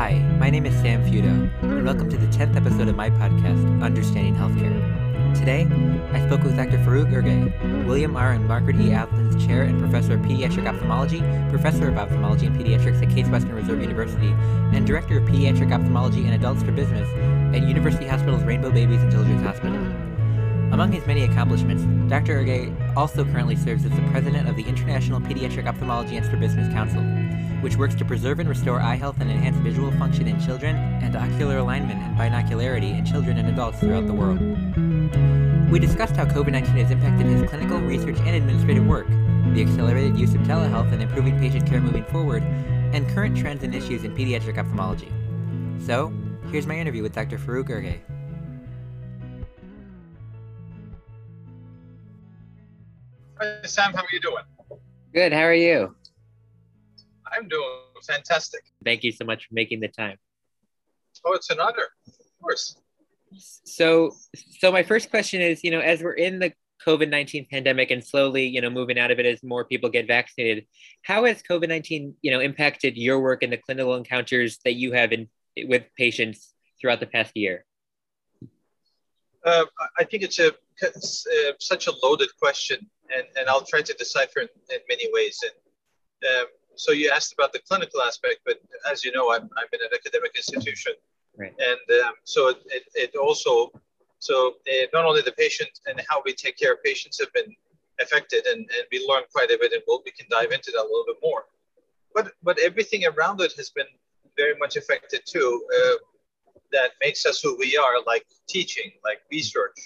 [0.00, 1.28] Hi, my name is Sam Feudo,
[1.60, 5.38] and welcome to the 10th episode of my podcast, Understanding Healthcare.
[5.38, 5.68] Today,
[6.14, 6.78] I spoke with Dr.
[6.78, 8.32] Faruk Orge, William R.
[8.32, 8.94] and Margaret E.
[8.94, 13.54] Althans Chair and Professor of Pediatric Ophthalmology, Professor of Ophthalmology and Pediatrics at Case Western
[13.54, 14.28] Reserve University,
[14.74, 17.06] and Director of Pediatric Ophthalmology and Adult Strabismus
[17.54, 19.76] at University Hospital's Rainbow Babies and Children's Hospital.
[20.72, 22.42] Among his many accomplishments, Dr.
[22.42, 26.72] Urgay also currently serves as the president of the International Pediatric Ophthalmology and for Business
[26.72, 27.02] Council,
[27.60, 31.16] which works to preserve and restore eye health and enhance visual function in children and
[31.16, 34.40] ocular alignment and binocularity in children and adults throughout the world.
[35.70, 39.08] We discussed how COVID 19 has impacted his clinical, research, and administrative work,
[39.54, 42.42] the accelerated use of telehealth and improving patient care moving forward,
[42.92, 45.12] and current trends and issues in pediatric ophthalmology.
[45.84, 46.12] So,
[46.50, 47.38] here's my interview with Dr.
[47.38, 48.00] Faruk Orge.
[53.38, 53.92] Hi, Sam.
[53.94, 54.44] How are you doing?
[55.14, 55.32] Good.
[55.32, 55.94] How are you?
[57.32, 57.68] I'm doing
[58.06, 58.62] fantastic.
[58.84, 60.16] Thank you so much for making the time.
[61.24, 61.88] Oh, it's an honor.
[62.06, 62.76] Of course.
[63.64, 64.16] So,
[64.58, 66.52] so my first question is, you know, as we're in the
[66.86, 70.06] COVID nineteen pandemic and slowly, you know, moving out of it as more people get
[70.06, 70.66] vaccinated,
[71.02, 74.92] how has COVID nineteen, you know, impacted your work and the clinical encounters that you
[74.92, 75.28] have in
[75.68, 77.64] with patients throughout the past year?
[79.44, 79.64] Uh,
[79.98, 82.78] I think it's a it's, uh, such a loaded question
[83.14, 85.38] and, and I'll try to decipher in, in many ways.
[85.44, 86.46] And um,
[86.80, 88.56] so you asked about the clinical aspect, but
[88.90, 90.92] as you know, I'm, I'm in an academic institution.
[91.36, 91.54] Right.
[91.70, 93.70] And um, so it, it, it, also,
[94.18, 97.54] so uh, not only the patient and how we take care of patients have been
[98.00, 100.80] affected, and, and we learned quite a bit, and we'll, we can dive into that
[100.80, 101.44] a little bit more.
[102.14, 103.90] But, but everything around it has been
[104.38, 105.62] very much affected too.
[105.76, 105.96] Uh,
[106.72, 109.78] that makes us who we are, like teaching, like research,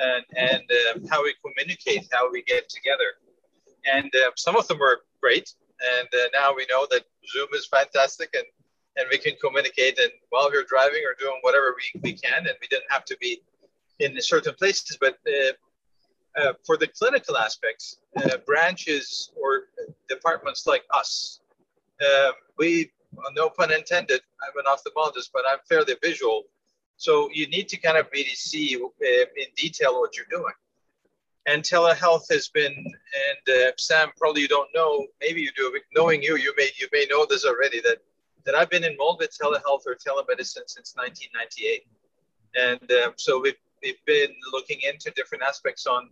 [0.00, 3.10] and, and um, how we communicate, how we get together.
[3.84, 5.54] And uh, some of them were great.
[5.98, 8.44] And uh, now we know that Zoom is fantastic and,
[8.96, 12.46] and we can communicate and while we're driving or doing whatever we, we can.
[12.46, 13.42] And we didn't have to be
[13.98, 14.98] in certain places.
[15.00, 19.68] But uh, uh for the clinical aspects, uh, branches or
[20.08, 21.40] departments like us,
[22.00, 22.90] um, we,
[23.34, 26.44] no pun intended, I'm an ophthalmologist, but I'm fairly visual
[26.96, 30.52] so you need to kind of really see uh, in detail what you're doing.
[31.46, 35.72] And telehealth has been, and uh, Sam, probably you don't know, maybe you do.
[35.94, 37.98] Knowing you, you may you may know this already that
[38.44, 41.86] that I've been involved with telehealth or telemedicine since 1998,
[42.56, 46.10] and um, so we've we've been looking into different aspects on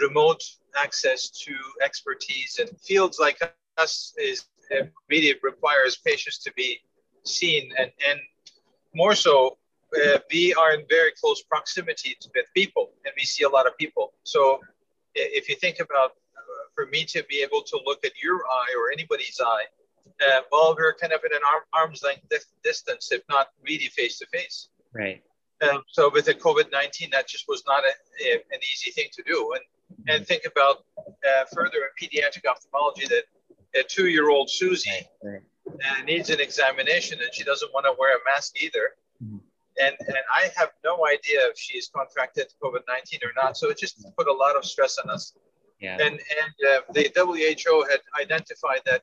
[0.00, 0.42] remote
[0.76, 3.38] access to expertise and fields like
[3.78, 4.46] us is
[4.76, 6.80] uh, really requires patients to be
[7.22, 8.18] seen and and
[8.92, 9.56] more so
[9.94, 13.76] uh, we are in very close proximity with people and we see a lot of
[13.78, 14.12] people.
[14.24, 14.60] So
[15.14, 18.74] if you think about uh, for me to be able to look at your eye
[18.78, 19.64] or anybody's eye,
[20.22, 22.26] uh, well, we're kind of in an arm, arm's length
[22.62, 24.68] distance, if not really face to face.
[24.92, 25.22] Right.
[25.62, 29.08] Um, so with the COVID 19, that just was not a, a, an easy thing
[29.12, 29.54] to do.
[29.54, 33.24] And, and think about uh, further in pediatric ophthalmology that
[33.78, 34.90] a two year old Susie
[35.22, 35.40] right.
[35.66, 38.90] uh, needs an examination and she doesn't want to wear a mask either.
[39.80, 43.56] And and I have no idea if she's contracted COVID nineteen or not.
[43.56, 45.34] So it just put a lot of stress on us.
[45.80, 45.98] Yeah.
[46.00, 49.02] And and uh, the WHO had identified that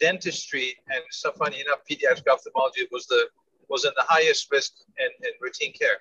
[0.00, 3.28] dentistry and so funny enough, pediatric ophthalmology was the
[3.68, 5.98] was in the highest risk in, in routine care.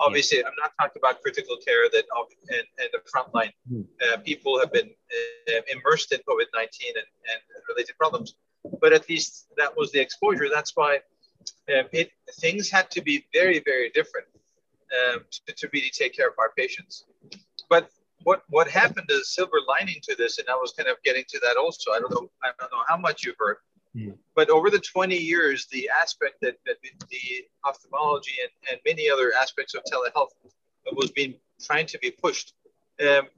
[0.00, 0.44] Obviously, yeah.
[0.46, 2.04] I'm not talking about critical care that
[2.50, 3.84] and, and the frontline mm.
[4.06, 4.90] uh, people have been
[5.48, 8.34] uh, immersed in COVID 19 and, and related problems.
[8.80, 10.46] But at least that was the exposure.
[10.52, 11.00] That's why
[11.68, 12.10] um, it,
[12.40, 14.26] things had to be very, very different
[14.96, 17.04] um, to, to, really take care of our patients.
[17.68, 17.90] But
[18.24, 21.40] what what happened is silver lining to this, and I was kind of getting to
[21.40, 21.92] that also.
[21.92, 23.58] I don't know, I don't know how much you've heard,
[23.96, 24.14] mm.
[24.34, 29.32] but over the 20 years, the aspect that, that the ophthalmology and, and many other
[29.40, 30.30] aspects of telehealth
[30.94, 32.54] was being trying to be pushed
[33.06, 33.28] um,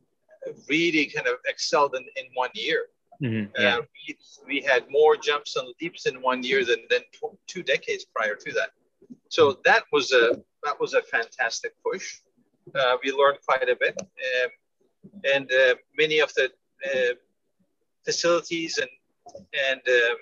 [0.69, 2.87] really kind of excelled in, in one year.
[3.23, 3.77] Mm-hmm, yeah.
[3.77, 4.17] uh, we,
[4.47, 8.35] we, had more jumps and leaps in one year than, than tw- two decades prior
[8.35, 8.71] to that.
[9.29, 12.21] So that was a that was a fantastic push.
[12.75, 14.51] Uh, we learned quite a bit, um,
[15.35, 16.51] and uh, many of the
[16.87, 17.15] uh,
[18.05, 18.91] facilities and
[19.71, 20.17] and um,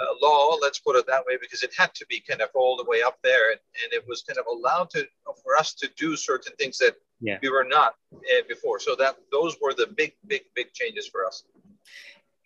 [0.00, 2.76] uh, law, let's put it that way, because it had to be kind of all
[2.76, 5.06] the way up there, and, and it was kind of allowed to
[5.42, 7.38] for us to do certain things that yeah.
[7.42, 8.78] we were not uh, before.
[8.78, 11.44] So that those were the big, big, big changes for us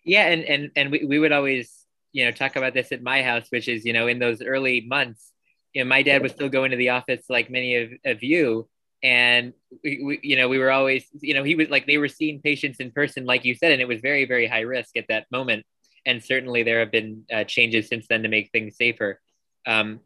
[0.03, 3.21] yeah and and and we, we would always you know talk about this at my
[3.21, 5.31] house which is you know in those early months
[5.73, 8.67] you know my dad was still going to the office like many of, of you
[9.03, 9.53] and
[9.83, 12.41] we, we, you know we were always you know he was like they were seeing
[12.41, 15.25] patients in person like you said and it was very very high risk at that
[15.31, 15.65] moment
[16.05, 19.19] and certainly there have been uh, changes since then to make things safer
[19.67, 19.99] Um,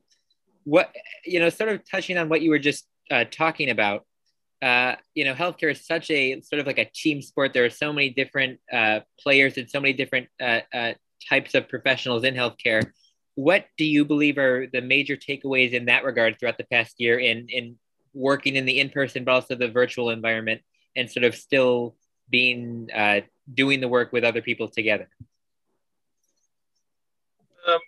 [0.65, 0.93] what
[1.23, 4.05] you know, sort of touching on what you were just uh, talking about.
[4.65, 7.53] Uh, you know, healthcare is such a sort of like a team sport.
[7.53, 10.93] There are so many different uh, players and so many different uh, uh,
[11.29, 12.81] types of professionals in healthcare.
[13.35, 17.19] What do you believe are the major takeaways in that regard throughout the past year
[17.19, 17.75] in in
[18.15, 20.61] working in the in person, but also the virtual environment,
[20.95, 21.95] and sort of still
[22.27, 23.21] being uh,
[23.53, 25.07] doing the work with other people together?
[27.67, 27.79] Um,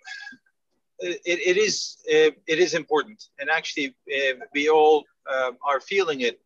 [1.00, 6.40] it, it is it is important, and actually, uh, we all um, are feeling it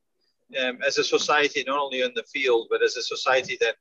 [0.61, 3.77] um, as a society, not only in the field, but as a society that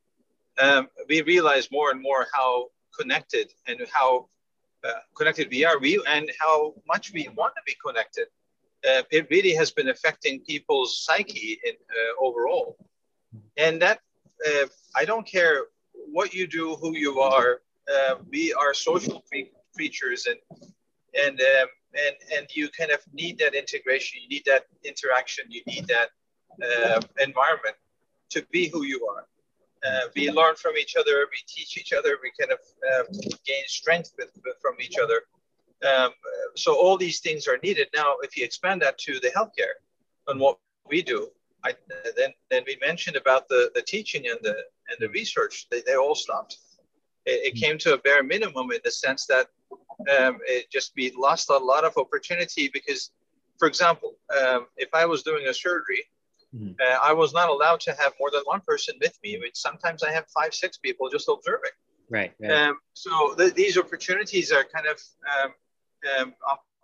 [0.60, 4.28] um, we realize more and more how connected and how
[4.84, 8.28] uh, connected we are, we and how much we want to be connected.
[8.88, 12.78] Uh, it really has been affecting people's psyche in, uh, overall,
[13.58, 14.00] and that
[14.48, 14.66] uh,
[14.96, 17.62] I don't care what you do, who you are.
[17.92, 19.24] Uh, we are social
[19.76, 20.40] creatures, and
[21.14, 24.20] and um, and and you kind of need that integration.
[24.24, 25.46] You need that interaction.
[25.50, 26.10] You need that
[26.64, 27.76] uh, environment
[28.30, 29.28] to be who you are.
[29.86, 31.28] Uh, we learn from each other.
[31.32, 32.18] We teach each other.
[32.22, 32.60] We kind of
[32.90, 33.04] uh,
[33.46, 35.24] gain strength with, with, from each other.
[35.84, 36.12] Um,
[36.56, 37.88] so all these things are needed.
[37.96, 39.76] Now, if you expand that to the healthcare
[40.28, 41.30] and what we do,
[41.64, 41.74] I,
[42.18, 44.56] then then we mentioned about the, the teaching and the
[44.90, 45.68] and the research.
[45.70, 46.58] They, they all stopped.
[47.26, 51.12] It, it came to a bare minimum in the sense that um, it just we
[51.18, 53.12] lost a lot of opportunity because,
[53.60, 56.04] for example, um, if I was doing a surgery,
[56.56, 56.72] mm-hmm.
[56.80, 59.38] uh, I was not allowed to have more than one person with me.
[59.40, 61.72] Which sometimes I have five, six people just observing.
[62.10, 62.34] Right.
[62.42, 62.52] right.
[62.52, 65.00] Um, so th- these opportunities are kind of
[65.34, 65.54] um,
[66.20, 66.34] um,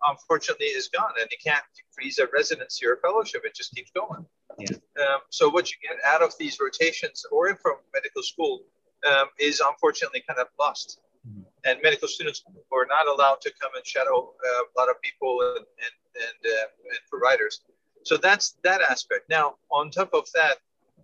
[0.07, 3.41] unfortunately is gone, and you can't freeze a residency or a fellowship.
[3.45, 4.25] It just keeps going.
[4.57, 4.77] Yeah.
[5.01, 8.61] Um, so what you get out of these rotations or from medical school
[9.07, 10.99] um, is unfortunately kind of lost.
[11.27, 11.41] Mm-hmm.
[11.65, 15.41] And medical students were not allowed to come and shadow uh, a lot of people
[15.41, 17.61] and, and, and, uh, and, providers.
[18.07, 19.23] So that's that aspect.
[19.29, 20.57] Now, on top of that,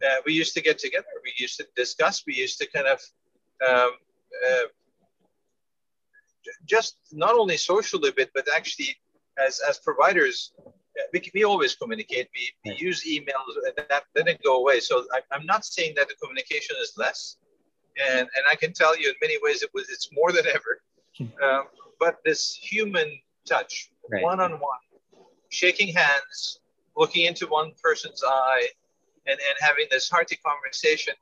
[0.06, 1.14] uh, we used to get together.
[1.24, 2.24] We used to discuss.
[2.26, 3.00] We used to kind of
[3.68, 3.92] um,
[4.48, 4.68] uh,
[6.66, 8.98] just not only socially, but, but actually
[9.38, 10.54] as, as providers,
[11.14, 12.28] we, we always communicate.
[12.36, 14.80] We, we use emails, and that didn't go away.
[14.80, 17.38] So I, I'm not saying that the communication is less
[17.98, 20.82] and and I can tell you in many ways it was it's more than ever.
[21.44, 21.66] Um,
[22.00, 24.80] but this human touch, one on one,
[25.50, 26.60] shaking hands,
[26.96, 28.68] looking into one person's eye,
[29.28, 31.14] and and having this hearty conversation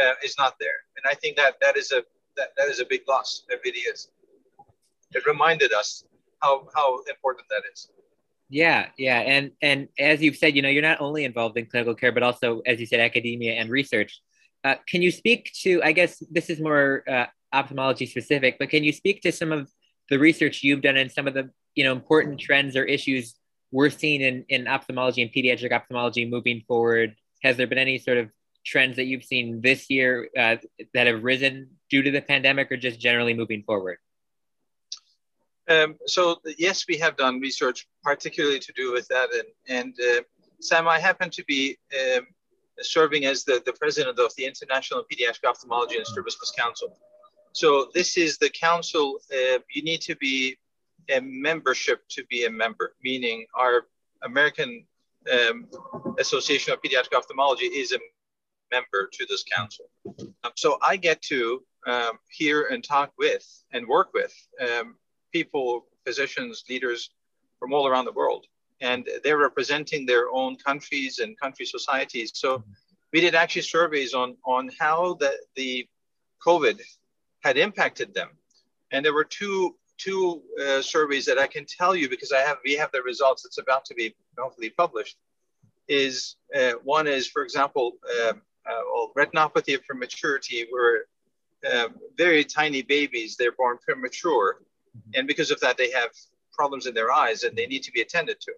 [0.00, 0.80] uh, is not there.
[0.96, 2.02] And I think that that is a
[2.36, 3.44] that, that is a big loss.
[3.48, 4.08] It really is.
[5.12, 6.04] It reminded us
[6.42, 7.88] how how important that is.
[8.48, 11.94] Yeah, yeah, and and as you've said, you know, you're not only involved in clinical
[11.94, 14.20] care, but also, as you said, academia and research.
[14.64, 18.84] Uh, can you speak to, I guess this is more uh, ophthalmology specific, but can
[18.84, 19.68] you speak to some of
[20.08, 23.34] the research you've done and some of the you know important trends or issues
[23.72, 27.16] we're seeing in, in ophthalmology and pediatric ophthalmology moving forward?
[27.42, 28.30] Has there been any sort of
[28.64, 30.56] trends that you've seen this year uh,
[30.94, 33.98] that have risen due to the pandemic or just generally moving forward?
[35.68, 39.28] Um, so yes, we have done research particularly to do with that.
[39.32, 40.22] And, and uh,
[40.60, 41.78] Sam, I happen to be
[42.16, 42.26] um,
[42.80, 46.96] serving as the, the president of the International Pediatric Ophthalmology and Strabismus Council.
[47.52, 49.18] So this is the council.
[49.32, 50.56] Uh, you need to be
[51.10, 53.86] a membership to be a member, meaning our
[54.22, 54.84] American
[55.32, 55.68] um,
[56.18, 57.98] Association of Pediatric Ophthalmology is a
[58.70, 59.86] member to this council.
[60.44, 64.96] Um, so I get to um, hear and talk with and work with um,
[65.32, 67.10] people, physicians, leaders
[67.58, 68.46] from all around the world
[68.82, 72.32] and they're representing their own countries and country societies.
[72.34, 72.62] So
[73.12, 75.88] we did actually surveys on, on how the, the
[76.44, 76.80] COVID
[77.40, 78.30] had impacted them.
[78.90, 82.58] And there were two, two uh, surveys that I can tell you because I have,
[82.64, 83.42] we have the results.
[83.42, 85.16] that's about to be hopefully published.
[85.88, 87.92] Is uh, one is, for example,
[88.22, 88.32] uh,
[88.66, 91.06] well, retinopathy of prematurity, where
[91.70, 94.62] uh, very tiny babies, they're born premature.
[95.14, 96.10] And because of that, they have
[96.52, 98.52] problems in their eyes and they need to be attended to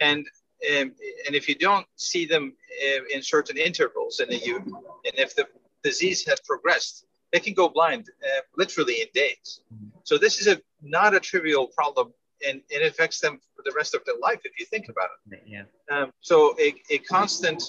[0.00, 0.26] and
[0.70, 0.92] um,
[1.26, 5.46] and if you don't see them uh, in certain intervals, and you and if the
[5.82, 9.60] disease has progressed, they can go blind uh, literally in days.
[10.04, 12.12] So this is a not a trivial problem,
[12.46, 15.08] and, and it affects them for the rest of their life if you think about
[15.30, 15.42] it.
[15.46, 15.64] Yeah.
[15.90, 17.62] Um, so a, a constant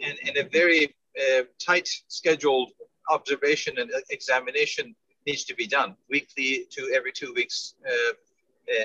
[0.00, 2.70] and, and a very uh, tight scheduled
[3.10, 4.94] observation and examination
[5.26, 8.12] needs to be done weekly to every two weeks uh,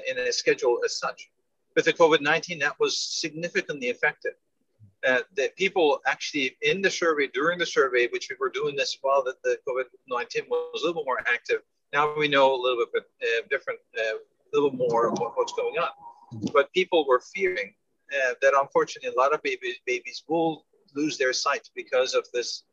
[0.10, 1.30] in a schedule as such
[1.78, 4.34] with the COVID-19, that was significantly affected.
[5.06, 8.98] Uh, that people actually in the survey, during the survey, which we were doing this
[9.02, 11.62] while that the COVID-19 was a little bit more active.
[11.94, 14.18] Now we know a little bit uh, different uh,
[14.54, 15.90] little more of what, what's going on.
[16.52, 17.74] But people were fearing
[18.12, 22.64] uh, that unfortunately a lot of babies babies will lose their sight because of this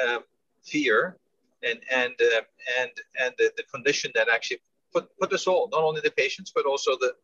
[0.00, 0.18] uh,
[0.62, 1.16] fear
[1.62, 2.42] and and uh,
[2.80, 4.60] and and the, the condition that actually
[4.92, 7.14] put put us all, not only the patients but also the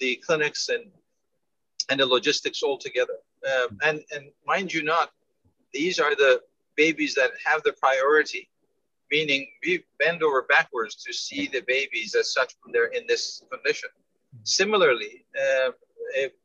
[0.00, 0.84] the clinics and
[1.90, 3.14] and the logistics all together.
[3.44, 5.12] Um, and and mind you, not
[5.72, 6.42] these are the
[6.76, 8.48] babies that have the priority,
[9.10, 13.42] meaning we bend over backwards to see the babies as such when they're in this
[13.50, 13.90] condition.
[14.44, 15.70] Similarly, uh,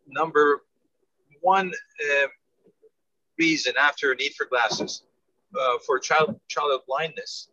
[0.08, 0.62] number
[1.42, 2.28] one uh,
[3.38, 5.04] reason after need for glasses
[5.60, 7.50] uh, for child child blindness,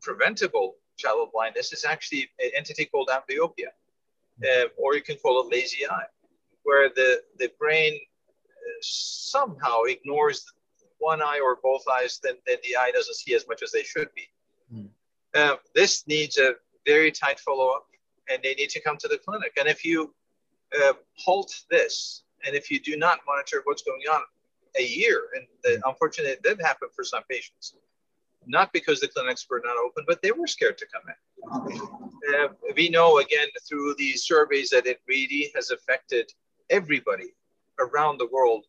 [0.00, 3.70] preventable child blindness is actually an entity called amblyopia,
[4.78, 6.10] or you can call it lazy eye,
[6.62, 8.11] where the, the brain uh,
[8.82, 10.44] somehow ignores
[10.98, 13.82] one eye or both eyes, then, then the eye doesn't see as much as they
[13.82, 14.28] should be.
[14.72, 14.88] Mm.
[15.34, 16.54] Uh, this needs a
[16.86, 17.86] very tight follow up,
[18.30, 19.52] and they need to come to the clinic.
[19.58, 20.14] And if you
[20.80, 24.22] uh, halt this, and if you do not monitor what's going on
[24.78, 25.90] a year, and the, hmm.
[25.90, 27.74] unfortunately, it did happen for some patients,
[28.46, 32.34] not because the clinics were not open, but they were scared to come in.
[32.34, 36.30] Uh, we know again through these surveys that it really has affected
[36.70, 37.32] everybody
[37.86, 38.64] around the world,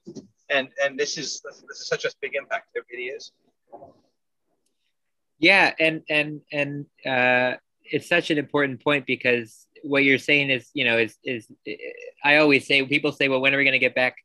[0.49, 2.69] and and this is this is such a big impact.
[2.75, 3.31] It really is.
[5.39, 10.69] Yeah, and and and uh, it's such an important point because what you're saying is,
[10.73, 11.51] you know, is is
[12.23, 14.17] I always say people say, well, when are we going to get back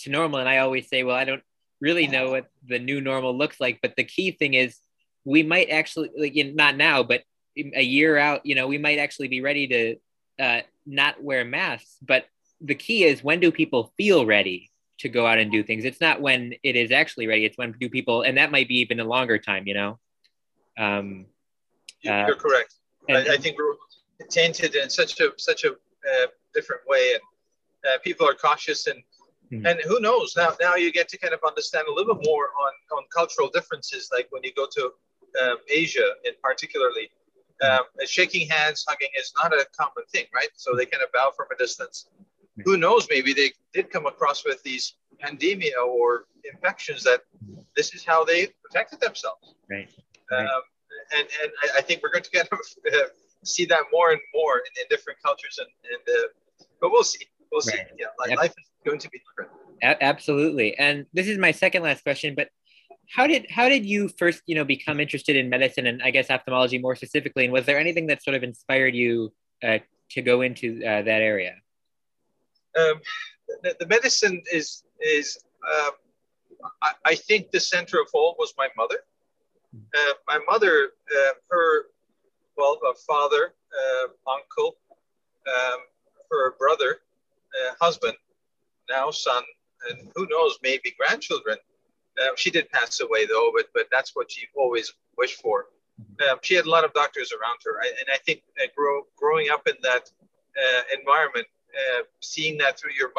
[0.00, 0.40] to normal?
[0.40, 1.42] And I always say, well, I don't
[1.80, 4.78] really know what the new normal looks like, but the key thing is
[5.24, 7.22] we might actually like not now, but
[7.56, 9.96] a year out, you know, we might actually be ready to
[10.42, 11.96] uh, not wear masks.
[12.00, 12.26] But
[12.60, 15.84] the key is when do people feel ready to go out and do things?
[15.84, 17.44] It's not when it is actually ready.
[17.44, 19.98] It's when do people, and that might be even a longer time, you know.
[20.78, 21.26] Um,
[22.06, 22.74] uh, You're correct.
[23.08, 23.74] And, I, I, think we're
[24.28, 29.02] tainted in such a such a uh, different way, and uh, people are cautious and
[29.52, 29.66] Mm-hmm.
[29.66, 30.34] And who knows?
[30.36, 33.48] Now, now you get to kind of understand a little bit more on, on cultural
[33.52, 34.92] differences, like when you go to
[35.42, 37.10] um, Asia, in particularly,
[37.62, 40.48] um, shaking hands, hugging is not a common thing, right?
[40.54, 42.06] So they kind of bow from a distance.
[42.64, 43.06] Who knows?
[43.10, 47.20] Maybe they did come across with these pandemia or infections that
[47.76, 49.54] this is how they protected themselves.
[49.68, 49.88] Right.
[50.30, 50.44] right.
[50.44, 50.62] Um,
[51.16, 52.58] and and I, I, think we're going to kind of
[52.92, 52.98] uh,
[53.44, 56.28] see that more and more in, in different cultures, and, and uh,
[56.80, 57.26] but we'll see.
[57.50, 57.76] We'll right.
[57.76, 57.94] see.
[57.98, 59.50] Yeah, like, life is going to be different.
[59.82, 60.76] A- absolutely.
[60.78, 62.48] And this is my second last question, but
[63.08, 66.30] how did how did you first you know become interested in medicine and I guess
[66.30, 67.44] ophthalmology more specifically?
[67.44, 69.78] And was there anything that sort of inspired you uh,
[70.10, 71.54] to go into uh, that area?
[72.78, 73.00] Um,
[73.62, 75.90] the, the, medicine is is um,
[76.82, 78.98] I, I, think the center of all was my mother.
[79.74, 81.86] Uh, my mother, uh, her
[82.56, 84.76] well, a father, uh, uncle,
[85.48, 85.80] um,
[86.30, 86.98] her brother,
[87.54, 88.14] uh, husband,
[88.88, 89.42] now son,
[89.88, 91.56] and who knows, maybe grandchildren.
[92.36, 95.66] She did pass away though, but but that's what she always wished for.
[96.28, 99.02] Um, she had a lot of doctors around her, I, and I think uh, grow,
[99.16, 100.10] growing up in that
[100.56, 101.46] uh, environment,
[101.78, 103.12] uh, seeing that through your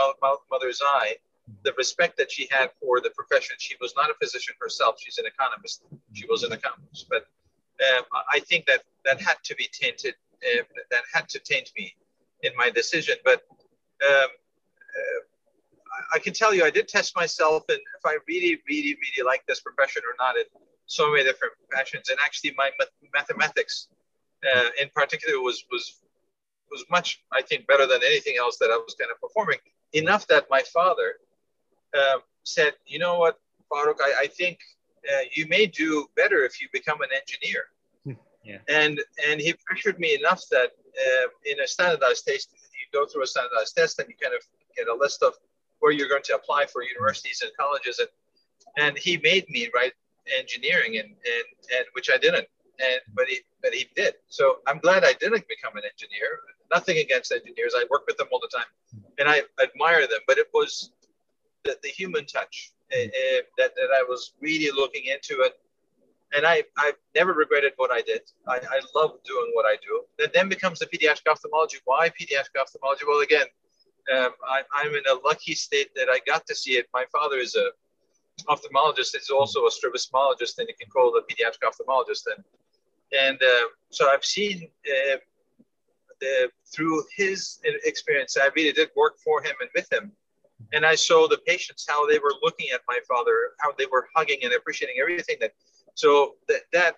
[0.52, 1.16] mother's eye,
[1.64, 3.56] the respect that she had for the profession.
[3.60, 5.84] She was not a physician herself; she's an economist.
[6.14, 7.26] She was an economist, but
[7.90, 10.16] um, I think that that had to be tainted.
[10.44, 11.94] Uh, that had to taint me
[12.44, 13.16] in my decision.
[13.24, 13.44] But
[14.08, 15.20] um, uh,
[16.14, 19.46] I can tell you, I did test myself, and if I really, really, really like
[19.48, 20.46] this profession or not in
[20.86, 22.10] so many different passions.
[22.10, 22.72] And actually, my
[23.14, 23.88] mathematics,
[24.44, 26.01] uh, in particular, was was
[26.72, 29.60] was much, I think, better than anything else that I was kind of performing.
[29.94, 31.16] Enough that my father
[31.96, 33.40] um, said, "You know what,
[33.72, 34.00] Faruk?
[34.02, 34.60] I, I think
[35.12, 37.64] uh, you may do better if you become an engineer."
[38.06, 38.14] Hmm,
[38.44, 38.60] yeah.
[38.70, 43.24] And and he pressured me enough that uh, in a standardized test, you go through
[43.24, 44.42] a standardized test and you kind of
[44.76, 45.34] get a list of
[45.80, 48.10] where you're going to apply for universities and colleges and
[48.78, 49.94] and he made me write
[50.38, 52.48] engineering and and, and which I didn't
[52.80, 56.40] and but he but he did so I'm glad I didn't become an engineer
[56.72, 60.38] nothing against engineers I work with them all the time and I admire them but
[60.38, 60.92] it was
[61.64, 63.08] the, the human touch uh,
[63.58, 65.60] that, that I was really looking into it
[66.34, 68.22] and I, I've never regretted what I did.
[68.48, 70.04] I, I love doing what I do.
[70.18, 71.78] That then becomes the pediatric ophthalmology.
[71.86, 73.04] Why pediatric ophthalmology?
[73.08, 73.48] Well, again,
[74.16, 76.88] um, I, I'm in a lucky state that I got to see it.
[76.94, 77.72] My father is a
[78.50, 79.14] ophthalmologist.
[79.14, 82.24] He's also a strabismologist, and he can call the pediatric ophthalmologist.
[82.34, 82.44] And
[83.18, 85.18] and uh, so I've seen uh,
[86.74, 90.12] through his experience, I really did work for him and with him.
[90.74, 94.08] And I saw the patients how they were looking at my father, how they were
[94.16, 95.54] hugging and appreciating everything that.
[95.96, 96.96] So that that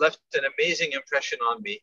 [0.00, 1.80] left an amazing impression on me.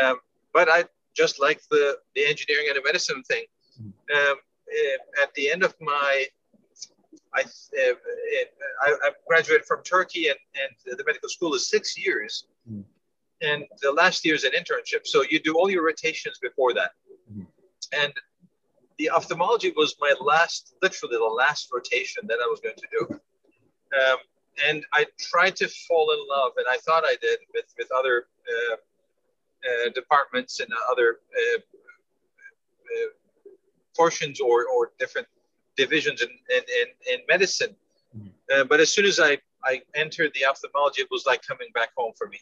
[0.00, 0.18] Um,
[0.52, 3.44] but I just like the, the engineering and the medicine thing.
[3.80, 4.36] Um,
[4.68, 6.26] uh, at the end of my,
[7.34, 7.94] I, uh,
[8.82, 12.46] I, I, graduated from Turkey and, and the medical school is six years.
[12.70, 12.84] Mm.
[13.40, 15.06] And the last year is an internship.
[15.06, 16.90] So you do all your rotations before that.
[17.32, 17.46] Mm.
[17.92, 18.12] And
[18.98, 23.20] the ophthalmology was my last, literally the last rotation that I was going to do.
[23.96, 24.18] Um,
[24.66, 28.26] and I tried to fall in love, and I thought I did with, with other
[28.48, 33.08] uh, uh, departments and other uh, uh,
[33.96, 35.28] portions or, or different
[35.76, 37.74] divisions in, in, in, in medicine.
[38.16, 38.66] Mm-hmm.
[38.68, 42.12] but as soon as I, I entered the ophthalmology, it was like coming back home
[42.16, 42.40] for me.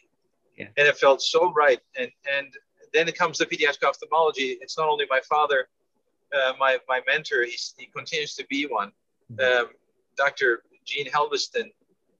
[0.57, 0.67] Yeah.
[0.77, 1.79] And it felt so right.
[1.97, 2.47] And, and
[2.93, 4.57] then it comes to pediatric ophthalmology.
[4.61, 5.67] It's not only my father,
[6.33, 8.91] uh, my, my mentor, he's, he continues to be one.
[9.31, 9.65] Mm-hmm.
[9.65, 9.69] Um,
[10.17, 10.63] Dr.
[10.85, 11.71] Gene Helveston,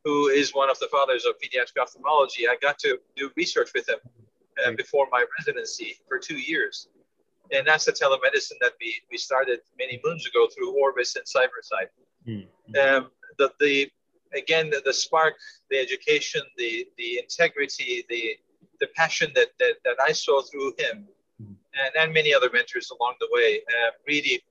[0.03, 2.47] who is one of the fathers of pediatric ophthalmology.
[2.47, 3.97] I got to do research with him
[4.65, 6.87] uh, before my residency for two years.
[7.51, 11.87] And that's the telemedicine that we, we started many moons ago through Orbis and Cybersight.
[12.27, 12.75] Mm-hmm.
[12.77, 13.89] Um, the, the,
[14.35, 15.35] again, the, the, spark,
[15.69, 18.35] the education, the, the integrity, the,
[18.79, 21.07] the passion that, that, that I saw through him
[21.41, 21.53] mm-hmm.
[21.73, 24.43] and, and many other mentors along the way uh, really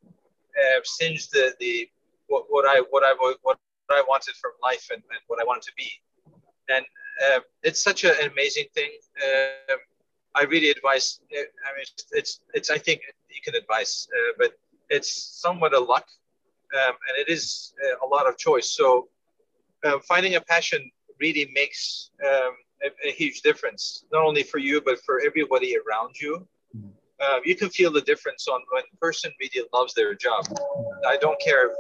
[0.57, 1.89] uh, singed the, the
[2.29, 3.59] what, what I what I what
[3.91, 5.89] I wanted from life and, and what I wanted to be.
[6.69, 6.85] And
[7.25, 8.91] uh, it's such an amazing thing.
[9.23, 9.77] Uh,
[10.35, 11.21] I really advise.
[11.33, 11.37] I
[11.77, 12.71] mean, it's it's.
[12.71, 14.53] I think you can advise, uh, but
[14.91, 16.07] it's somewhat a luck,
[16.75, 18.71] um, and it is uh, a lot of choice.
[18.71, 19.09] So,
[19.87, 20.91] um, finding a passion
[21.21, 22.53] really makes um,
[22.85, 26.47] a, a, huge difference, not only for you but for everybody around you.
[27.19, 30.45] Uh, you can feel the difference on when a person really loves their job.
[31.07, 31.71] I don't care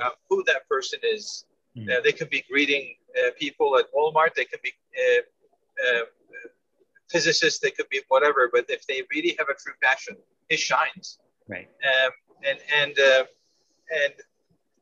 [0.00, 1.44] uh, who that person is.
[1.76, 1.90] Mm.
[1.90, 4.34] Uh, they could be greeting uh, people at Walmart.
[4.34, 5.20] They could be uh,
[5.88, 6.04] uh,
[7.10, 7.58] physicists.
[7.58, 8.48] They could be whatever.
[8.52, 10.16] But if they really have a true passion,
[10.48, 11.18] it shines.
[11.48, 11.68] Right.
[11.82, 12.12] Um,
[12.44, 12.96] and and
[13.90, 14.14] and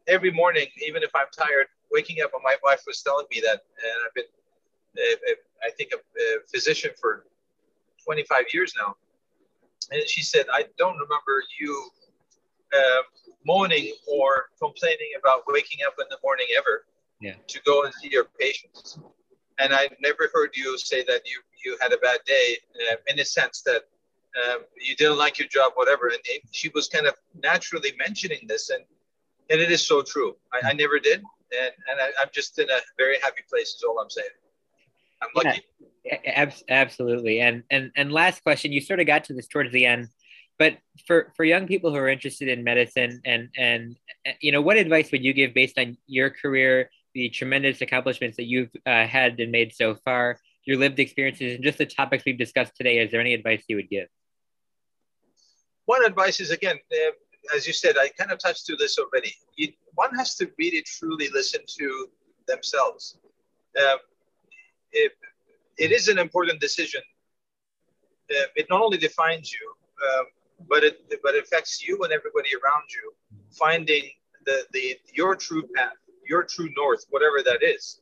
[0.07, 3.63] every morning, even if I'm tired, waking up, and my wife was telling me that,
[3.79, 4.25] and I've been,
[5.63, 5.99] I think, a,
[6.53, 7.25] physician for
[8.05, 8.97] 25 years now.
[9.91, 11.91] And she said, I don't remember you
[12.77, 13.03] uh,
[13.47, 16.85] moaning or complaining about waking up in the morning ever
[17.21, 17.35] yeah.
[17.47, 18.99] to go and see your patients.
[19.59, 22.59] And I never heard you say that you, you had a bad day
[22.91, 23.83] uh, in the sense that
[24.43, 26.09] um, you didn't like your job, whatever.
[26.09, 26.19] And
[26.51, 28.71] she was kind of naturally mentioning this.
[28.71, 28.85] And,
[29.51, 30.37] and it is so true.
[30.53, 31.23] I, I never did.
[31.61, 34.29] And, and I, am just in a very happy place, is all I'm saying.
[35.23, 35.63] I'm lucky.
[36.05, 37.41] Yeah, absolutely.
[37.41, 40.09] And, and, and last question, you sort of got to this towards the end
[40.59, 43.97] but for for young people who are interested in medicine and and
[44.41, 48.45] you know what advice would you give based on your career the tremendous accomplishments that
[48.45, 52.39] you've uh, had and made so far your lived experiences and just the topics we've
[52.39, 54.09] discussed today is there any advice you would give
[55.87, 57.11] one advice is again uh,
[57.55, 59.33] as you said i kind of touched to this already.
[59.57, 62.09] You, one has to really truly listen to
[62.47, 63.19] themselves.
[63.79, 63.99] Um,
[64.93, 65.13] it,
[65.79, 67.03] it is an important decision.
[68.31, 70.27] Uh, it not only defines you um,
[70.69, 73.13] but it but affects you and everybody around you.
[73.51, 74.11] Finding
[74.47, 75.93] the the your true path
[76.27, 78.01] your true north whatever that is.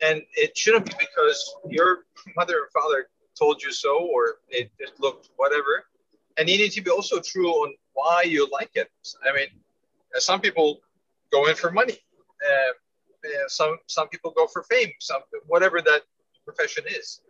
[0.00, 2.04] And it shouldn't be because your
[2.36, 5.84] mother and father told you so or it, it looked whatever
[6.38, 8.90] and you need to be also true on why you like it
[9.28, 9.48] i mean
[10.14, 10.80] some people
[11.32, 11.98] go in for money
[12.48, 12.72] uh,
[13.48, 16.02] some some people go for fame some whatever that
[16.46, 17.20] profession is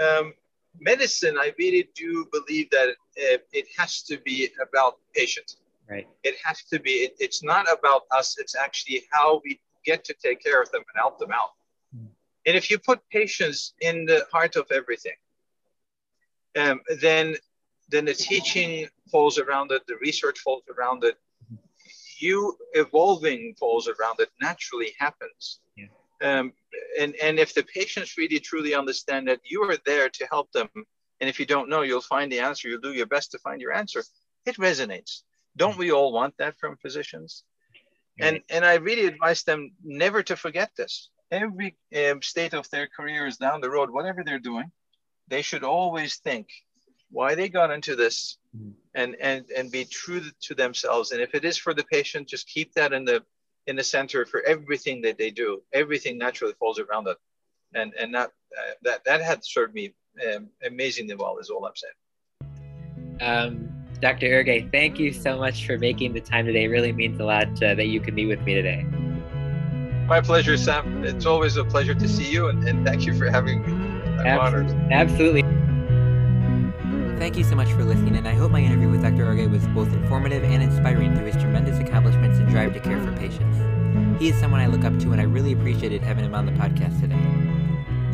[0.00, 0.34] um,
[0.80, 5.56] medicine, I really do believe that it, it has to be about patients.
[5.88, 6.06] Right.
[6.22, 6.90] It has to be.
[6.90, 8.36] It, it's not about us.
[8.38, 11.50] It's actually how we get to take care of them and help them out.
[11.96, 12.06] Mm.
[12.46, 15.16] And if you put patients in the heart of everything,
[16.56, 17.36] um, then
[17.92, 21.16] then the teaching falls around it, the research falls around it,
[22.18, 25.60] you evolving falls around it naturally happens.
[25.76, 25.86] Yeah.
[26.22, 26.52] Um,
[26.98, 30.68] and, and if the patients really truly understand that you are there to help them,
[31.20, 33.60] and if you don't know, you'll find the answer, you'll do your best to find
[33.60, 34.02] your answer,
[34.46, 35.22] it resonates.
[35.56, 37.44] Don't we all want that from physicians?
[38.20, 41.10] And, and I really advise them never to forget this.
[41.30, 44.70] Every um, state of their careers down the road, whatever they're doing,
[45.28, 46.48] they should always think
[47.12, 48.70] why they got into this mm-hmm.
[48.94, 51.12] and, and, and be true to themselves.
[51.12, 53.22] And if it is for the patient, just keep that in the
[53.66, 55.62] in the center for everything that they do.
[55.72, 57.16] Everything naturally falls around it,
[57.74, 59.94] and and that uh, that that had served me
[60.34, 61.38] um, amazingly well.
[61.38, 63.20] Is all I'm saying.
[63.20, 63.68] Um,
[64.00, 64.34] Dr.
[64.34, 66.64] Orge, thank you so much for making the time today.
[66.64, 68.82] It really means a lot uh, that you could be with me today.
[70.08, 71.04] My pleasure, Sam.
[71.04, 73.72] It's always a pleasure to see you, and, and thank you for having me.
[74.18, 74.72] I'm Absolutely.
[74.72, 74.92] honored.
[74.92, 75.41] Absolutely.
[77.32, 79.26] Thank you so much for listening, and I hope my interview with Dr.
[79.26, 83.10] Orge was both informative and inspiring through his tremendous accomplishments and drive to care for
[83.12, 84.20] patients.
[84.20, 86.52] He is someone I look up to, and I really appreciated having him on the
[86.52, 87.16] podcast today.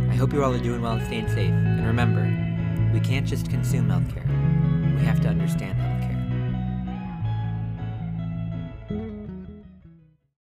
[0.09, 1.51] I hope you all are doing well and staying safe.
[1.51, 2.23] And remember,
[2.93, 4.25] we can't just consume healthcare,
[4.97, 5.98] we have to understand healthcare.